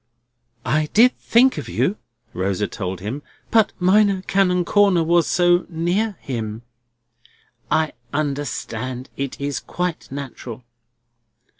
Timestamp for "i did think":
0.65-1.59